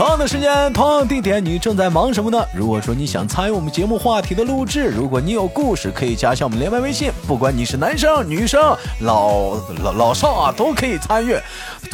[0.00, 2.42] 同样的时间，同样地点，你正在忙什么呢？
[2.54, 9.52] 如果说你想参与我们节目话题的录制，如果你有故事，可以加一下我们连麦微信，不管你是男生、女生、老
[9.84, 11.38] 老老少啊，都可以参与。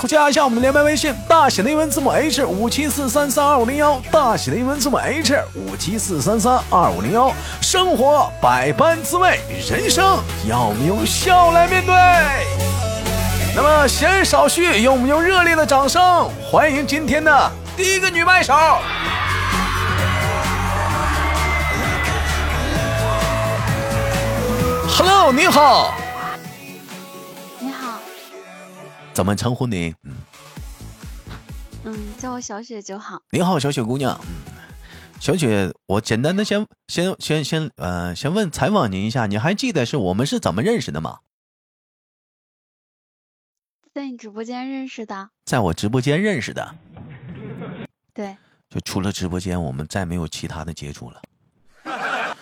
[0.07, 7.33] 加一下我们连麦微信，大写的英文字母 H 五七四三三二五零幺，大写的英文字母 H 五七四三三二五零幺。
[7.61, 11.93] 生活百般滋味，人生要我们用笑来面对。
[13.57, 17.51] 那么闲少叙，用我们用热烈的掌声欢迎今天的。
[17.77, 18.55] 第一个女麦手
[24.89, 25.95] ，Hello，你好，
[27.61, 28.01] 你好，
[29.13, 29.95] 怎么称呼你？
[30.05, 30.17] 嗯，
[31.85, 33.21] 嗯，叫我小雪就好。
[33.31, 34.19] 你好，小雪姑娘。
[35.21, 41.19] 小雪，我简单的先先先先呃，先问采访您一下，你还记得是我们是怎么认识的吗？
[43.93, 45.29] 在你直播间认识的。
[45.45, 46.75] 在我直播间认识的。
[48.17, 48.35] 对，
[48.71, 51.21] 就除了直播间，我们再没有其他的接触了。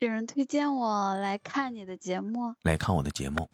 [0.00, 3.48] 有人推荐我来看你的节目，来看我的节目，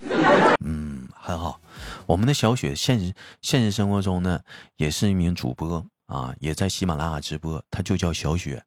[0.65, 1.61] 嗯，很好。
[2.07, 4.43] 我们的小雪现实现实生活中呢，
[4.77, 8.65] 也是一名主播啊，也在喜马拉雅直播，她就叫小雪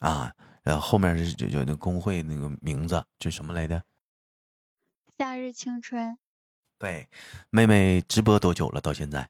[0.00, 0.32] 啊。
[0.62, 3.82] 呃，后面是就就那工会那个名字就什么来的？
[5.18, 6.16] 夏日青春。
[6.78, 7.06] 对，
[7.50, 8.80] 妹妹直播多久了？
[8.80, 9.28] 到现在？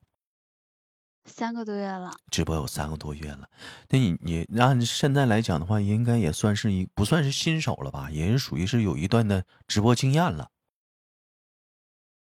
[1.25, 3.49] 三个多月了，直播有三个多月了。
[3.89, 8.11] 那你你按现在来讲的话，应该也算是一不算是新手了吧？
[8.11, 10.51] 也是属于是有一段的直播经验了。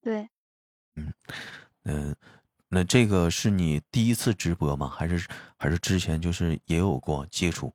[0.00, 0.28] 对，
[0.96, 1.14] 嗯
[1.84, 2.17] 嗯，
[2.68, 4.89] 那这个是你第一次直播吗？
[4.89, 7.74] 还是还是之前就是也有过接触？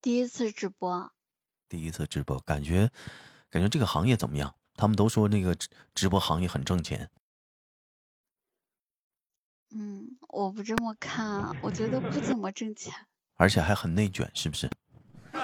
[0.00, 1.12] 第一次直播，
[1.68, 2.90] 第一次直播，感觉
[3.50, 4.54] 感觉这个行业怎么样？
[4.74, 5.56] 他们都说那个
[5.94, 7.08] 直播行业很挣钱。
[9.76, 12.94] 嗯，我不这么看，我觉得不怎么挣钱，
[13.36, 14.70] 而且还很内卷，是不是？
[15.32, 15.40] 对。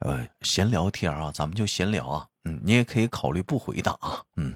[0.04, 2.26] 呃，闲聊天啊，咱们就闲聊啊。
[2.44, 4.20] 嗯，你也可以考虑不回答啊。
[4.36, 4.52] 嗯，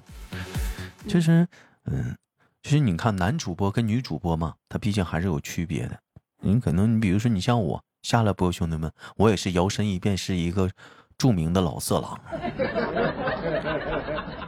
[1.07, 1.47] 其实，
[1.85, 2.15] 嗯，
[2.61, 5.97] 其实你看男主播跟女主播嘛，他毕竟还是有区别的。
[6.41, 10.69] 你可能，你比如说你像我下了播，兄弟们，我也是摇身一变是一个。
[11.19, 12.17] 著名的老色狼，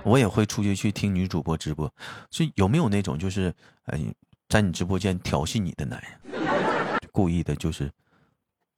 [0.03, 1.93] 我也会出去去听女主播直播，
[2.31, 3.53] 所以有没有那种就是，
[3.87, 3.99] 呃，
[4.47, 6.09] 在你直播间调戏你的男人，
[7.11, 7.91] 故意的，就是，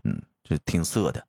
[0.06, 1.24] 嗯，就挺色的，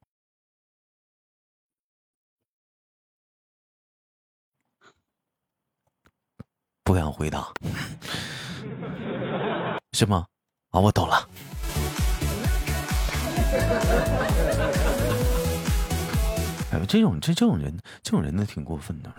[6.83, 7.53] 不敢回答，
[9.93, 10.27] 是吗？
[10.71, 11.29] 啊，我懂了。
[16.87, 19.12] 这种这这种人，这种人呢挺过分的，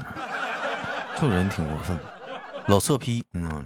[1.16, 1.98] 这种人挺过分，
[2.68, 3.24] 老色批。
[3.34, 3.64] 嗯，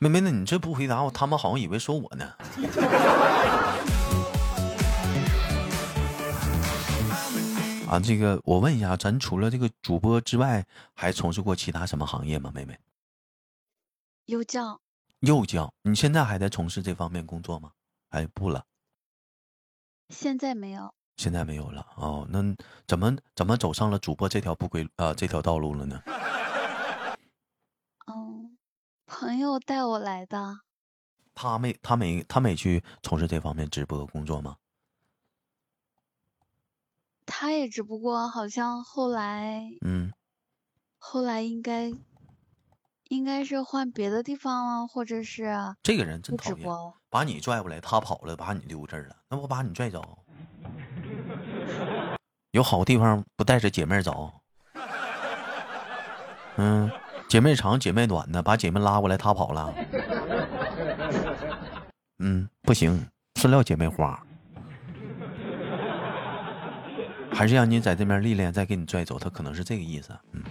[0.00, 2.34] 妹妹，那你这不回答我，他们好像以为说我呢。
[7.88, 10.64] 啊，这个我问一下，咱除了这个主播之外，
[10.94, 12.50] 还从事过其他什么行业吗？
[12.54, 12.78] 妹妹，
[14.26, 14.80] 幼教。
[15.20, 17.72] 幼教，你现在还在从事这方面工作吗？
[18.08, 18.64] 哎，不了。
[20.08, 20.94] 现在没有。
[21.16, 22.42] 现在没有了哦，那
[22.86, 26.02] 怎么怎么走上了主播这条不归啊这条道路了呢？
[28.06, 28.56] 嗯，
[29.06, 30.60] 朋友带我来的。
[31.34, 34.56] 他没他没他没去从事这方面直播工作吗？
[37.24, 40.12] 他也只不过好像后来嗯，
[40.98, 41.90] 后来应该
[43.08, 46.68] 应该是换别的地方了，或者是这个人真讨厌，
[47.08, 50.18] 把你拽过来，他跑了，把你留这儿了，那不把你拽走？
[52.52, 54.32] 有好地方不带着姐妹走？
[56.56, 56.90] 嗯，
[57.28, 59.72] 姐妹长姐妹短的，把姐妹拉过来，他跑了。
[62.18, 64.22] 嗯，不行，塑料姐妹花，
[67.32, 69.18] 还是让你在这边历练，再给你拽走。
[69.18, 70.14] 他可能是这个意思。
[70.32, 70.42] 嗯，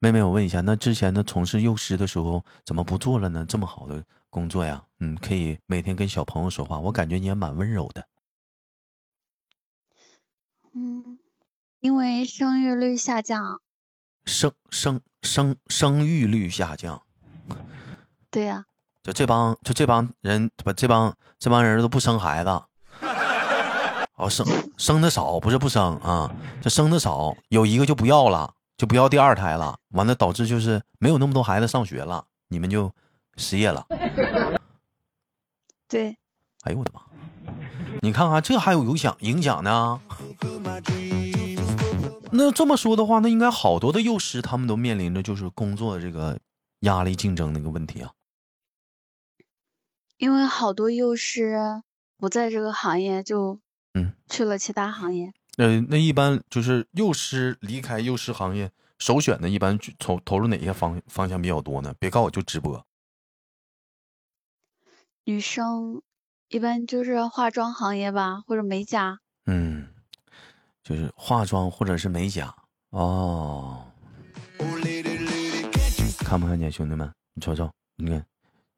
[0.00, 3.44] 妹妹，我问一下，那之前呢，从事幼师的时候，怎么不做了呢？
[3.46, 8.02] 这么好的工作呀，嗯，可以每天跟小朋友说话，我感觉你也蛮温柔的。
[10.80, 11.18] 嗯，
[11.80, 13.60] 因为生育率下降，
[14.24, 17.02] 生生生生育率下降，
[18.30, 18.64] 对呀，
[19.02, 22.50] 就这帮就这帮人，把这帮这帮人都不生孩子，
[24.14, 24.46] 哦，生
[24.78, 26.32] 生的少不是不生啊，
[26.62, 32.94] 这生的少，有一个就不要了，就不要第二胎了，完了导致就是没有那么多孩子上学了，你们就
[33.36, 33.84] 失业了。
[35.88, 36.16] 对，
[36.62, 37.07] 哎呦我的妈！
[38.02, 40.00] 你看看这还有影响影响呢。
[42.30, 46.38] 那这么说的话，那应该好多的幼师他们都面临着就是工作这个
[46.80, 48.12] 压力竞争那个问题啊。
[50.18, 51.82] 因为好多幼师
[52.16, 53.58] 不在这个行业，就
[53.94, 55.32] 嗯去了其他行业。
[55.56, 61.94] 呃，那一般就是幼师离开幼师行业，首选的一般投投入哪些方方向比较多呢？
[61.98, 62.84] 别告诉我就直播。
[65.24, 66.02] 女生
[66.50, 69.18] 一般就是化妆行业吧，或者美甲。
[69.44, 69.86] 嗯，
[70.82, 72.54] 就是化妆或者是美甲
[72.88, 73.84] 哦。
[76.20, 77.12] 看没看见兄弟们？
[77.34, 78.24] 你瞅瞅，你看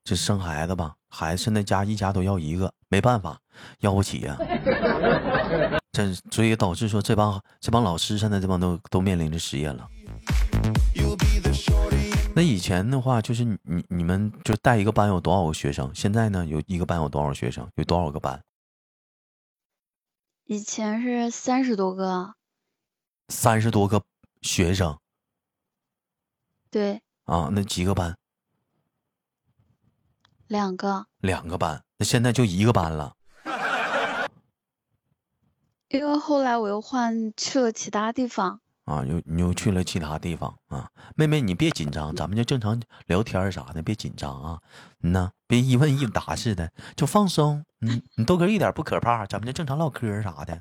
[0.03, 3.39] 这生孩子吧，孩子现在家一家都要一个，没办法，
[3.79, 4.37] 要不起呀、
[5.93, 9.89] 这所以导致说这帮这帮老师现在这帮都都面临着失业了。
[12.41, 15.95] 那以前的话，就是你你你们就带一个班有多少个学生？
[15.95, 17.71] 现在呢，有一个班有多少学生？
[17.75, 18.43] 有多少个班？
[20.45, 22.35] 以前是三十多个，
[23.29, 24.03] 三十多个
[24.41, 24.99] 学生
[26.71, 28.17] 对，啊，那几个班？
[30.47, 31.09] 两个。
[31.19, 31.85] 两个班。
[31.99, 33.17] 那现在就一个班了。
[35.89, 38.63] 因为后来我又换去了其他地方。
[38.85, 44.59] 啊，又你又去了其他地方啊，妹妹你别紧张，咱们就正常聊天儿啥的，别紧张啊，
[45.03, 50.61] 嗯呐，别一问一答似的，就放松，嗯，你豆哥一点不可怕，咱们就正常唠嗑啥的，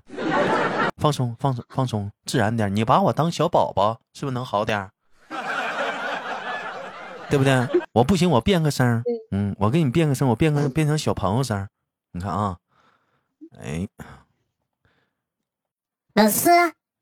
[0.98, 4.92] 放松放松放松，自然点，你把我当小宝宝，是不是能好点儿？
[7.30, 7.68] 对不对？
[7.94, 11.68] 我不行，我变个声儿，嗯，我给你变个声，我变个变成小朋友声，
[12.12, 12.58] 你看啊，
[13.60, 13.88] 哎，
[16.14, 16.50] 老师，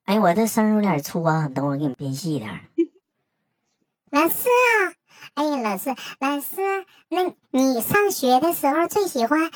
[0.07, 2.61] 哎，我这声有点粗啊，等会儿给你变细点儿。
[4.09, 4.95] 老师啊，
[5.33, 5.89] 哎呀，老师，
[6.21, 9.51] 老师，那你上学的时候最喜欢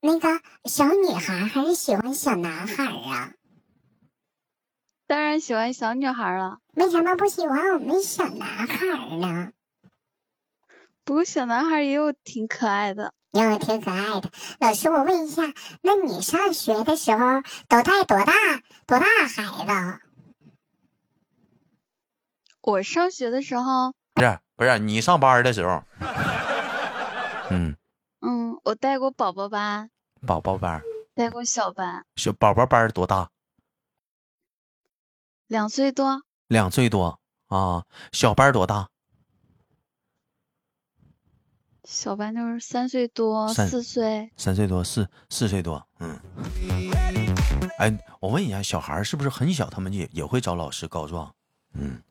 [0.00, 3.34] 那个小女孩还是喜欢小男孩啊？
[5.06, 8.86] 当然喜欢小女孩了，为什么不喜欢我们小男孩
[9.18, 9.52] 呢？
[11.04, 13.12] 不过小男孩也有挺可爱的。
[13.32, 14.30] 哟，挺可爱的。
[14.60, 15.42] 老师，我问一下，
[15.82, 18.32] 那你上学的时候都带多大
[18.86, 20.00] 多大孩子？
[22.62, 25.82] 我上学的时候，不是不是，你上班的时候，
[27.50, 27.76] 嗯，
[28.20, 29.90] 嗯，我带过宝宝班，
[30.26, 30.82] 宝宝班。
[31.14, 33.30] 带过小班，小宝宝班多大？
[35.48, 37.84] 两岁多，两岁多啊。
[38.12, 38.88] 小班多大？
[41.88, 44.30] 小班就是三岁多、三四岁。
[44.36, 45.82] 三岁多，四四岁多。
[46.00, 46.20] 嗯。
[47.78, 51.34] 哎，我问一下，小孩是不是很小，他们也也会找老师告状？
[51.72, 52.02] 嗯，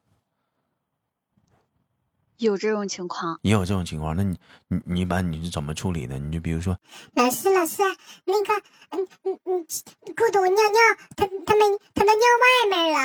[2.37, 4.15] 有这种情况，也有这种情况。
[4.15, 6.17] 那你你你一般你是怎么处理的？
[6.17, 6.75] 你就比如说，
[7.13, 7.83] 老师，老师，
[8.25, 8.53] 那个，
[8.89, 9.67] 嗯嗯嗯，
[10.15, 10.81] 孤独尿尿，
[11.15, 12.97] 他他们他们尿外面了，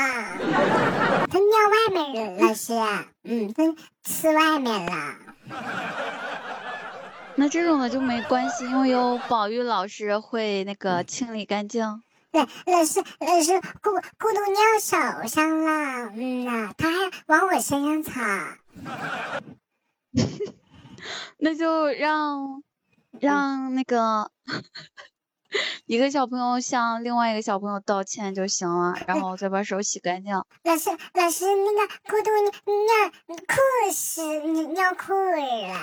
[1.29, 2.73] 他尿外面了，老师，
[3.25, 3.63] 嗯，他
[4.03, 5.19] 吃外面了。
[7.37, 12.03] 那这种的就没关系，因为有保育老师会那个清理干净。
[12.31, 13.53] 对老师，老师，
[13.83, 18.59] 咕咕咚尿手上了，嗯呐，他还往我身上擦。
[21.39, 22.63] 那就让
[23.19, 24.31] 让那个
[25.87, 30.35] 一个小朋友向另外一个小朋友道歉就行了，然后再把手洗干净。
[30.65, 32.51] 老师，老师，那个咕嘟尿
[33.27, 33.55] 尿裤
[33.93, 34.23] 湿
[34.69, 35.77] 尿裤了。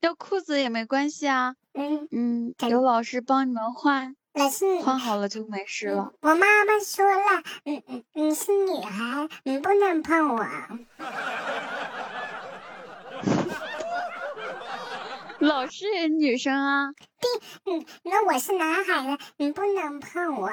[0.00, 6.12] 尿裤子也没关系啊，嗯，嗯，有老师帮你们换，老师，换好了就没事了。
[6.20, 10.44] 我妈妈说了，嗯嗯，你是女孩，你不能碰我。
[15.38, 16.92] 老师也女生啊，
[17.64, 20.50] 嗯， 那我是男孩子，你不能碰我。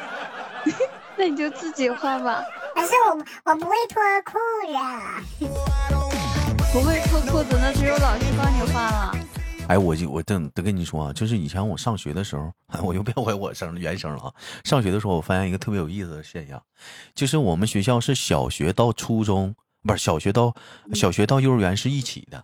[1.16, 2.42] 那你就自己换吧。
[2.74, 3.10] 可是，我
[3.44, 4.72] 我不会脱裤子。
[6.72, 9.14] 不会脱裤子，那只有老师帮你换了。
[9.68, 14.32] 哎，我就我等得跟你说啊，就是以前我上学的时候，哎，我又变回我声原声了啊。
[14.64, 16.62] 上学的时候，我发现一个特别有意思的现象，
[17.14, 20.54] 就是我们学校是小学到初中，不是小学到
[20.94, 22.42] 小学到幼儿园是一起的，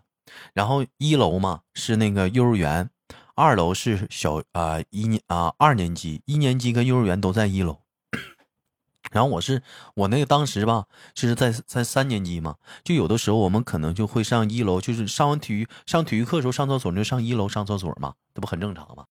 [0.53, 2.91] 然后一楼嘛是那个幼儿园，
[3.39, 7.79] 二楼是小啊、一年啊、二年级，一年级跟幼儿园都在一楼。
[9.13, 9.63] 然后我是
[9.95, 19.07] 我那个当时吧，就是在在三年级嘛，就有的时候我们可能就会上一楼，就是上完体育上体育课的时候上厕所就上一楼上厕所嘛，这不很正常吗？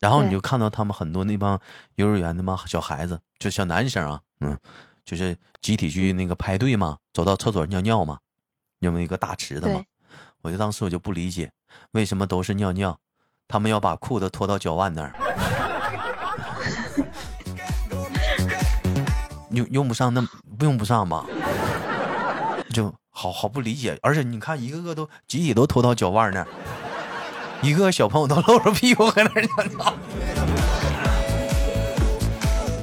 [0.00, 1.60] 然后你就看到他们很多那帮
[1.96, 4.58] 幼儿园的嘛小孩子，就小男生啊，嗯，
[5.04, 8.18] 就是集体去那个排队嘛，走到厕所尿尿嘛，
[8.78, 9.84] 有没有一个大池子嘛？
[10.40, 11.52] 我就当时我就不理解，
[11.92, 12.98] 为什么都是尿尿，
[13.48, 15.12] 他们要把裤子脱到脚腕那儿，
[19.50, 20.20] 用用不上那
[20.58, 21.26] 不用不上吧？
[22.72, 26.48] 就好好不理解，而且你看一个个都集体都脱到脚腕那儿，
[27.62, 29.94] 一个小朋友都露着屁股搁那儿尿尿。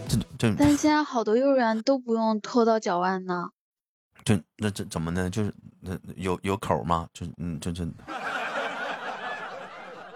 [0.07, 3.49] 这这但现在好多幼儿园都不用拖到脚腕呢。
[4.23, 5.27] 就那这怎么呢？
[5.29, 7.07] 就是那有有口吗？
[7.13, 7.91] 就嗯，就这就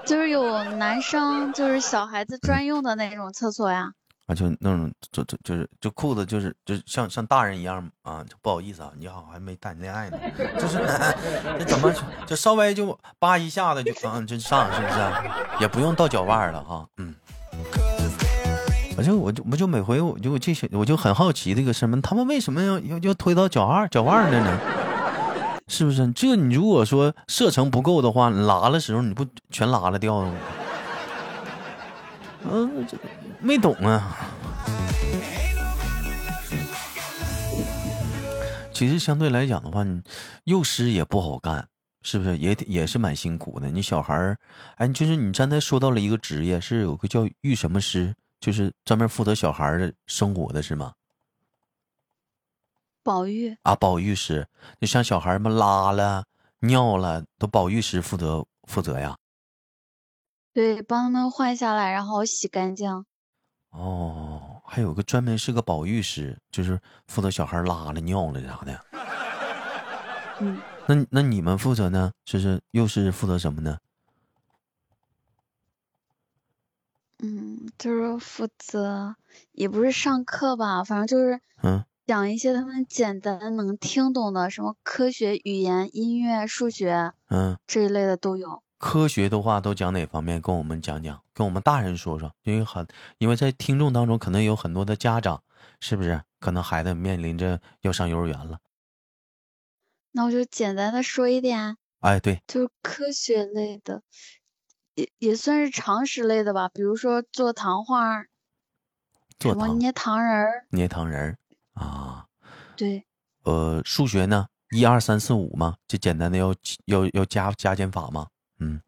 [0.06, 3.92] 就是有男生，就是小孩子专用的那种厕所呀。
[4.26, 10.18] 啊，就那种就就就是就裤子就是就像像大人一样啊，就不好意思啊，你好还没谈恋爱呢，
[10.58, 10.78] 就是
[11.60, 11.94] 这怎么
[12.26, 15.00] 就稍微就扒一下子就嗯就上是不是？
[15.60, 17.14] 也不用到脚腕了哈，嗯。
[18.96, 24.60] 我就我就我就每回我就我就我就很好奇这个什么，他们为什么要要要推到脚腕脚腕那呢？
[25.68, 26.12] 是不是？
[26.12, 30.38] 这你如果说射程不够的话，拉的时候你不全拉了掉了吗？
[32.50, 32.98] 嗯，这
[33.40, 34.18] 没懂啊。
[38.74, 39.86] 其实相对来讲的话，
[40.44, 41.66] 幼师也不好干，
[42.02, 42.38] 是不是？
[42.38, 43.70] 也也是蛮辛苦的。
[43.70, 44.38] 你小孩儿，
[44.76, 50.92] 哎，就是你刚才说到了一个职业，是有个叫育什么师，就是专门负责小孩儿的生活的是吗？
[53.04, 54.48] 保育啊，保育师，
[54.80, 56.24] 就像小孩儿们拉了、
[56.60, 59.18] 尿了，都保育师负责负责呀。
[60.54, 63.06] 对，帮他们换下来，然后洗干净。
[63.72, 68.86] 哦，还有个专门是个保育师，就是负责小孩拉了、尿了啥的。
[70.40, 72.12] 嗯，那那你们负责呢？
[72.24, 73.78] 就是又是负责什么呢？
[77.20, 79.16] 嗯，就是负责，
[79.54, 88.62] 也不是上课吧，反正就是嗯，讲一些他们简单能听懂的，什么科学、语言、音乐、数学嗯，这一类的都有。
[88.78, 90.42] 科学的话都讲哪方面？
[90.42, 92.86] 跟我们讲讲，跟我们大人说说，因为很，
[93.18, 95.42] 因为在听众当中可能有很多的家长，
[95.80, 96.22] 是不是？
[96.42, 98.60] 可能孩子面临着要上幼儿园了。
[100.12, 104.02] 那我就简单的说一点，哎，对，就是科学类的，
[104.96, 108.26] 也也算是常识类的吧，比如说做糖画，
[109.40, 111.38] 做糖什么捏糖人儿，捏糖人儿
[111.74, 112.26] 啊，
[112.76, 113.06] 对，
[113.44, 114.48] 呃，数学呢？
[114.72, 115.76] 一二三四五嘛？
[115.88, 116.54] 就简单的要
[116.86, 118.28] 要要加加减法嘛？
[118.60, 118.82] 嗯，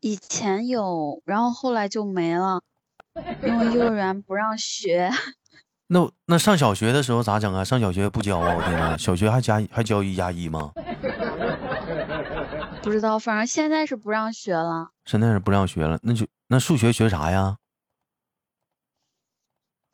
[0.00, 2.62] 以前有，然后后来就没了，
[3.42, 5.10] 因为幼儿园不让学。
[5.88, 7.62] 那那上小学的时候咋整啊？
[7.62, 8.54] 上小学不教啊？
[8.56, 10.72] 我天呐，小学还加还教一加一吗？
[12.82, 14.90] 不知道，反正现在是不让学了。
[15.04, 17.58] 现在是不让学了，那就那数学学啥呀？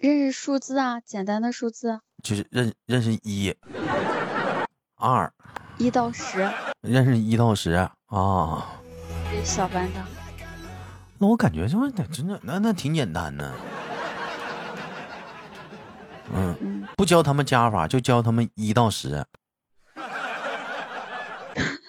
[0.03, 3.55] 认识数字啊，简单的数字，就是认认识一、
[4.97, 5.31] 二，
[5.77, 8.67] 一到十，认识一到十啊。
[9.31, 10.07] 对小班长。
[11.19, 13.55] 那我感觉这么真的那那挺简单的。
[16.33, 19.23] 嗯，嗯，不教他们加法，就教他们一到十。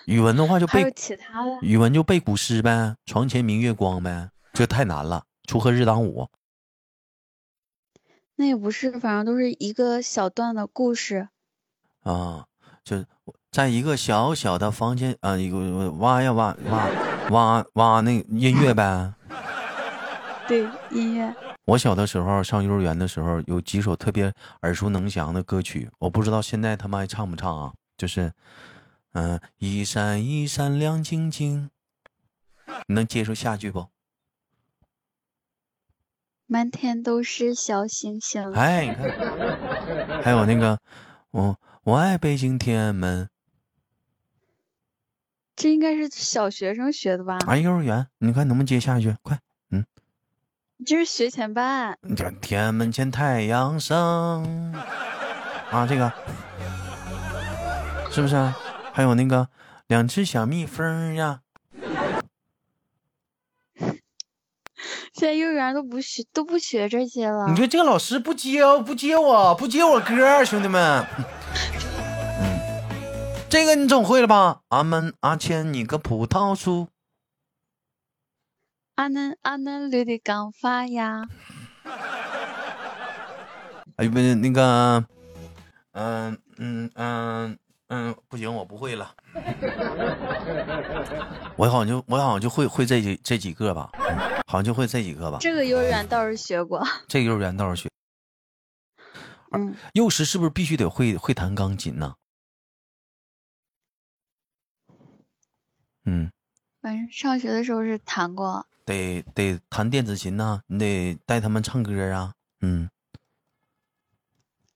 [0.06, 5.24] 语文的话就背其他的，语文就背古诗呗，床前明月光呗，这太难了。
[5.48, 6.27] 锄禾日当午，
[8.42, 11.30] 那也不是，反正都是一个小段的故事。
[12.02, 12.48] 啊，
[12.84, 13.06] 就
[13.52, 16.90] 在一个小小的房间啊，一个挖呀挖挖
[17.30, 19.14] 挖挖那音乐呗。
[20.50, 21.32] 对，音乐。
[21.66, 24.34] 我小的时候上幼儿园的时候，有几首特别
[24.64, 27.72] 耳熟能详的歌曲，我不知道现在他们还唱不唱啊？
[27.96, 28.34] 就是，
[29.14, 31.70] 嗯、一闪一闪亮晶晶，
[32.88, 33.86] 你能接受下句不？
[36.51, 38.51] 满天都是小星星。
[38.51, 40.77] 哎，你看， 还有那个，
[41.31, 43.29] 我我爱北京天安门，
[45.55, 47.38] 这应该是小学生学的吧？
[47.48, 49.15] 啊，幼儿园，你看能不能接下一句？
[49.22, 49.39] 快，
[50.86, 51.98] 这是学前班。
[52.01, 54.74] 你看天安门前太阳升，
[55.72, 56.12] 啊，这个
[58.12, 58.53] 是不是啊？
[58.91, 59.48] 还有那个
[59.88, 61.39] 两只小蜜蜂呀，
[65.22, 67.46] 现在幼儿园都不学都不学这些了。
[67.48, 71.06] 你说这个老师不接不接我不接我歌，兄弟们，
[72.40, 72.60] 嗯，
[73.48, 74.62] 这个你总会了吧？
[74.70, 76.88] 阿门阿前你个葡萄树，
[78.96, 81.28] 阿嫩阿嫩绿的刚发芽。
[83.98, 85.06] 哎不是那个，
[85.92, 87.60] 嗯嗯嗯
[87.90, 89.13] 嗯，不行，我不会了。
[91.58, 93.92] 我好像就我好像就会会这几这几个吧，
[94.51, 95.38] 好像就会这几个吧。
[95.39, 96.86] 这个幼儿园倒是学过。
[97.08, 97.89] 这个幼儿园倒是学。
[99.51, 102.15] 嗯，幼师是不是必须得会会弹钢琴呢？
[106.03, 106.29] 嗯，
[106.81, 108.67] 反正上学的时候是弹过。
[108.84, 112.34] 得得弹电子琴呐，你得带他们唱歌啊。
[112.60, 112.89] 嗯。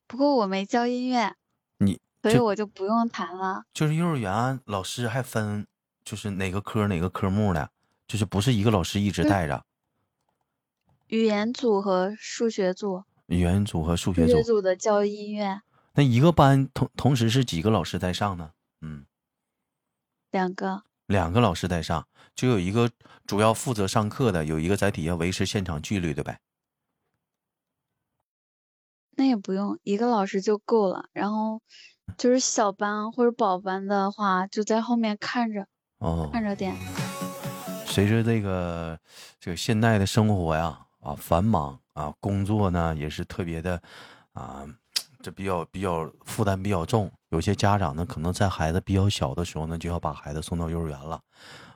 [0.08, 1.36] 不过我没教音乐。
[1.80, 2.00] 你。
[2.24, 3.66] 所以我就不用弹了。
[3.74, 5.68] 就是幼儿园老师还分，
[6.06, 7.70] 就是哪个科哪个科目的，
[8.08, 9.66] 就是不是一个老师一直带着。
[11.08, 13.04] 语言组和数学组。
[13.28, 14.32] 语言组和数学组。
[14.32, 15.62] 数学组的教音乐。
[15.94, 18.52] 那一个班同同时是几个老师在上呢？
[18.82, 19.06] 嗯，
[20.32, 20.84] 两个。
[21.06, 22.90] 两个老师在上，就有一个
[23.26, 26.40] 主要负责上课的，有一个在底下维持现场纪律的呗。
[29.12, 31.10] 那也不用，一个老师就够了。
[31.14, 31.62] 然后。
[32.20, 36.76] 就是小班或者保班的话，就在后面看着，哦，看着点。
[37.96, 39.00] 随着这个
[39.40, 43.82] 这个现代的生活呀，啊繁忙啊，工作呢也是特别的，
[44.34, 44.66] 啊，
[45.22, 47.10] 这比较比较负担比较重。
[47.30, 51.22] 有些家长呢，可能在孩子比较小的时候呢，就要把孩子送到幼儿园了，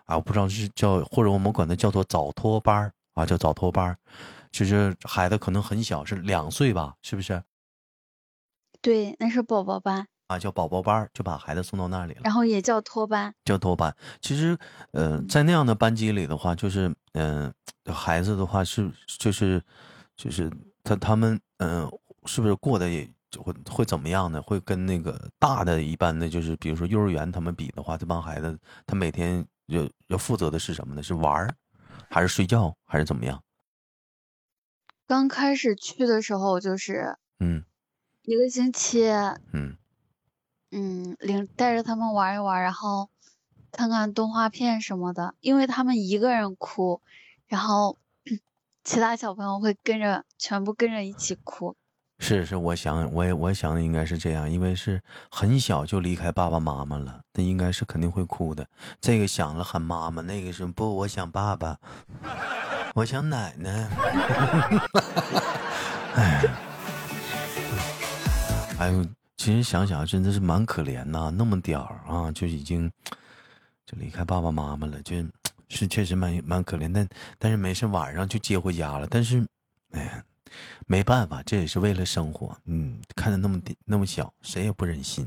[0.07, 3.97] 啊，我不知道是叫或者我们管它叫做早托班啊，叫早托班
[4.51, 7.41] 就是孩子可能很小，是两岁吧，是不是？
[8.81, 10.05] 对，那是宝宝班。
[10.29, 13.93] 啊，叫宝宝班就把孩子送到那里了，然后也叫托班，叫托班。
[14.21, 14.55] 其实，
[14.91, 17.51] 呃，在那样的班级里的话，就是，嗯，
[17.91, 19.59] 孩子的话是，就是，
[20.15, 20.51] 就是
[20.83, 21.91] 他他们，嗯，
[22.25, 23.09] 是不是过得也
[23.39, 24.39] 会会怎么样呢？
[24.43, 28.55] 会跟那个大的一般的，就是比如说幼儿园他们比的话，这帮孩子
[28.86, 31.01] 他每天要要负责的是什么呢？
[31.01, 31.55] 是玩儿，
[32.07, 33.43] 还是睡觉，还是怎么样？
[35.07, 37.63] 刚开始去的时候就是，嗯，
[38.21, 39.09] 一个星期，
[39.53, 39.75] 嗯。
[40.71, 43.09] 嗯，领带着他们玩一玩，然后
[43.71, 45.34] 看看动画片什么的。
[45.39, 47.01] 因为他们一个人哭，
[47.47, 47.97] 然后
[48.84, 51.75] 其他小朋友会跟着，全部跟着一起哭。
[52.21, 55.01] 是是，我想我也我想应该是这样，因为是
[55.32, 58.67] 很小就离开爸爸妈妈了，那应该是肯定会哭的。
[58.99, 61.77] 这个想了喊妈妈，那个是不，我想爸爸，
[62.93, 63.89] 我想奶奶。
[66.15, 66.43] 哎，
[68.77, 69.05] 还有。
[69.39, 72.91] 其实想想，真的是蛮可怜呐，那么点儿啊，就已经
[73.88, 75.15] 就离开爸爸妈妈了，就
[75.69, 76.91] 是确实蛮蛮可怜。
[76.91, 79.08] 但但是没事，晚上就接回家了。
[79.10, 79.47] 但是，
[79.95, 80.21] 哎呀，
[80.88, 82.54] 没办法，这也是为了生活。
[82.65, 85.25] 嗯，看着那么点那么小，谁也不忍心。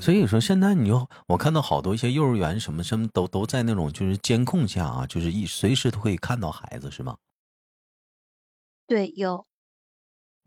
[0.00, 7.16] 所以说，现在你就我看到好多一些幼儿园什么什么都都在那种就是监控下啊，就是一随时都可以看到孩子，是吗？
[8.88, 9.46] 对，有。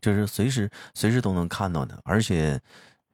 [0.06, 2.60] 就是随时随时都能看到的，而且，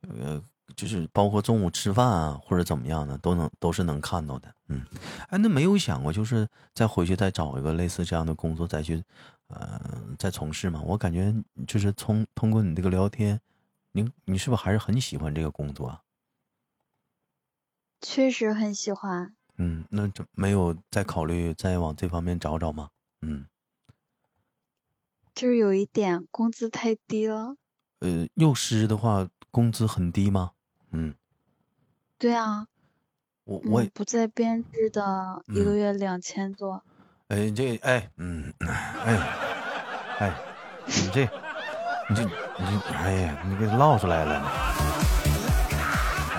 [0.03, 0.39] 呃，
[0.77, 4.55] 就是包括中午吃饭啊或者怎么样的，都能都是能看到的。
[4.69, 4.85] 嗯，
[5.31, 9.03] 哎，那没有想过就是再回去再找一个类似这样的工作再去，
[9.47, 9.81] 呃，
[10.19, 10.83] 再从事吗？
[10.85, 11.35] 我感觉
[11.67, 13.41] 就是从通过你这个聊天，
[13.93, 16.03] 你你是不是还是很喜欢这个工作啊？
[18.03, 19.35] 确实很喜欢。
[19.57, 22.91] 嗯，那这没有再考虑再往这方面找找吗？
[23.23, 23.47] 嗯。
[25.35, 27.57] 就是有一点工资太低了。
[28.01, 30.53] 呃，幼师的话工资很低吗？
[30.91, 31.15] 嗯，
[32.19, 32.67] 对啊，
[33.45, 36.83] 我我不在编制的一个月两千多。
[37.29, 39.17] 哎，这哎，嗯，哎，
[40.19, 40.35] 哎，
[40.87, 41.23] 你这，
[42.11, 42.31] 你这，你
[42.67, 45.22] 这，哎呀，你给唠出来了。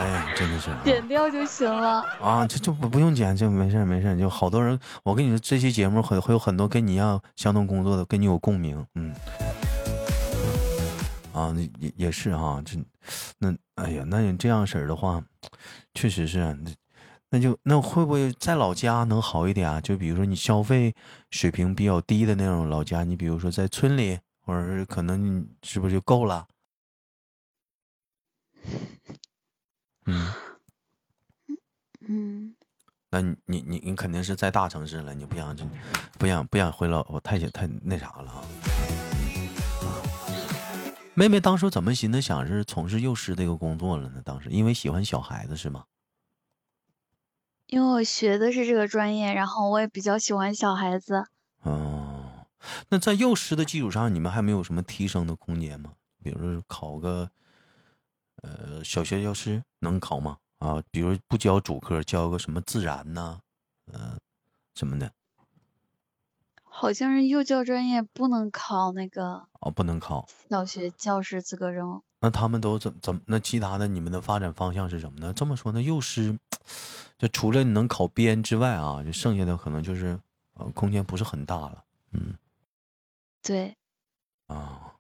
[0.04, 2.46] 哎，真的是剪掉就行了啊！
[2.46, 4.18] 这就不不用剪，就没事没事。
[4.18, 8.86] 就好多人，我跟你说，这期节目会会有很多跟你一样相同工作的，跟你有共鸣。
[8.96, 9.16] 嗯，
[11.32, 12.78] 啊，也也是哈，这
[13.40, 15.24] 那哎呀，那你这样式儿的话，
[15.94, 16.72] 确实是那
[17.30, 19.80] 那就那会不会在老家能好一点啊？
[19.80, 20.94] 就比如说你消费
[21.32, 26.46] 水平比较低的那种老家，你比如说在村里，或者是可能是不是就够了？
[30.06, 30.34] 嗯，
[32.02, 32.56] 嗯，
[33.10, 35.66] 那你你你你肯定是在大城市了，你不想就
[36.20, 38.44] 不想不想回老我太太那啥了啊？
[41.14, 44.22] 妹妹当初怎么寻思想是从事幼师这个工作了呢？
[44.26, 45.86] 当时因为喜欢小孩子是吗？
[47.68, 51.28] 因为我学的是这个专业，然后我也比较喜欢小孩子。
[51.62, 52.48] 哦，
[52.90, 55.94] 那在幼师的基础上，你们还没有什么提升的空间吗？
[56.22, 57.32] 比如说考个。
[58.44, 60.38] 呃，小学教师能考吗？
[60.60, 63.40] 啊，比如不教主科，教个什么自然呐，
[63.92, 64.18] 呃，
[64.76, 65.12] 什么的。
[66.64, 70.28] 好像是幼教专业不能考那个哦，不能考。
[70.50, 72.02] 小学教师资格证。
[72.20, 73.22] 那他们都怎怎么？
[73.28, 75.34] 那其他的你们的发展方向是什么呢？
[75.34, 76.38] 这么说，呢幼师
[77.18, 80.20] 就除了你能考编之外啊，就剩下的可能就是
[80.56, 81.84] 呃，空间不是很大了。
[82.12, 82.36] 嗯，
[83.42, 83.76] 对。
[84.48, 84.94] 啊，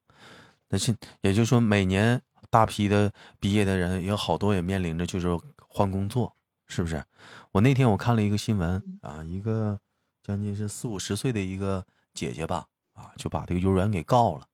[0.69, 2.21] 那是也就是说，每年
[2.53, 5.27] 大批的毕业的人有好多也面临着就是
[5.67, 6.31] 换工作，
[6.67, 7.03] 是不是？
[7.51, 9.79] 我那天我看了一个新闻啊，一个
[10.21, 14.45] 将近是四五十岁的一个姐姐吧，啊，就把这个幼儿园给告了。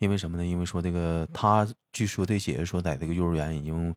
[0.00, 0.44] 因为什么呢？
[0.44, 3.90] 因为说这个，她据说这姐姐说，在这个幼儿园已经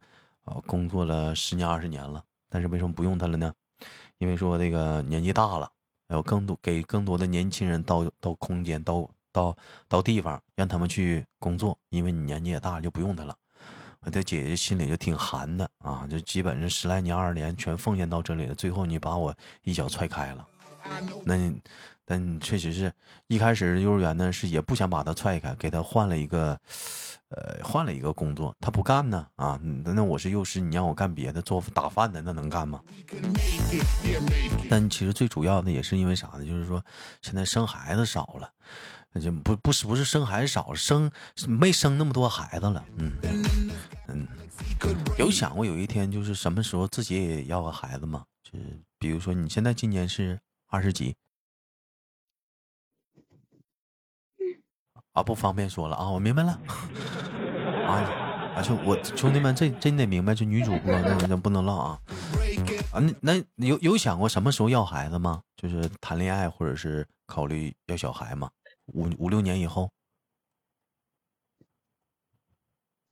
[0.46, 3.54] 啊工作了十年二十年了，但是为什么不用她了呢？
[4.20, 5.70] 因为说这个年纪大了，
[6.08, 9.58] 还有更多给更多的年轻人到到空间，到到
[9.90, 11.78] 到地方，让他们去工作。
[11.90, 13.36] 因为你年纪也大，就不用他了。
[14.00, 20.48] 我的姐姐心里就挺寒的啊，就基本上十来年二十年全奉献到这里了，最后你把我一脚踹开了，
[21.26, 21.62] 那你。
[22.06, 22.92] 但确实是
[23.28, 26.60] 一开始幼儿园呢是也不想把他踹开，给他换了一个，
[27.30, 29.58] 呃，换了一个工作，他不干呢啊！
[29.86, 32.82] 那我是幼师，你让我干别的，做打饭的，那能干吗？
[34.70, 36.46] 但其实最主要的也是因为啥呢？
[36.46, 36.84] 就是说
[37.22, 38.52] 现在生孩子少了，
[39.14, 41.10] 那就不不是不是生孩子少，生
[41.48, 42.84] 没生那么多孩子了。
[42.98, 43.12] 嗯
[44.08, 44.28] 嗯，
[45.18, 48.26] 有想过有一天就是什么时候自己也要个孩子吗？
[48.44, 51.16] 就是比如说你现在今年是二十几。
[55.14, 56.60] 啊，不方便说了啊，我明白了。
[57.86, 58.02] 啊，
[58.56, 62.02] 啊，就我兄弟们，这真得明白，这女主播那那不能唠啊。
[62.92, 65.44] 啊，那那有有想过什么时候要孩子吗？
[65.56, 68.50] 就是谈恋爱或者是考虑要小孩吗？
[68.88, 69.90] 五五六年以后？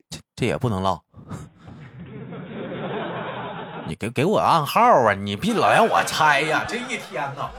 [0.10, 1.04] 这这也不能唠。
[3.88, 5.14] 你给给我暗号啊！
[5.14, 6.64] 你别老让我猜呀！
[6.68, 7.50] 这一天呐。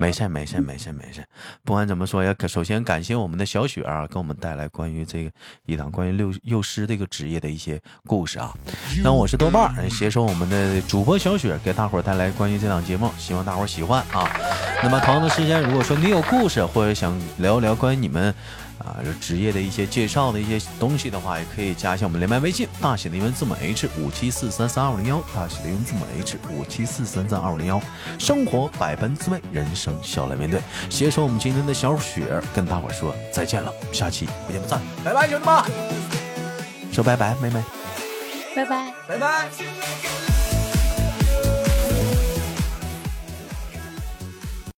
[0.00, 1.22] 没事没事没事没事，
[1.62, 5.30] 不管怎么说呀，首先感谢我们的小雪啊，给我们带来关于这个
[5.66, 8.56] 一档关于幼幼师这个职业的一些故事啊。
[9.04, 14.26] 那我是豆瓣儿，携手我们的主播小雪，给大伙儿带来关于这档节目，希望大伙儿喜欢啊。
[14.82, 18.34] 那么同样的时间，如果说你有故事或者想聊一聊关于你们。
[18.80, 27.80] 啊，这职业的一些介绍的一些东西的话，也可以加一下我们连麦微信，大写的英文字母 H 五七四三三二五零幺，大写的英文字母 H 五七四三三二五零幺。
[28.18, 30.60] 生活百般滋味，人生笑来面对。
[30.88, 35.64] 携手我们今天的小雪，跟大伙说再见了，下期不见不散，拜拜，兄弟们，
[36.90, 37.62] 说拜拜，妹妹，
[38.56, 40.29] 拜拜，拜拜。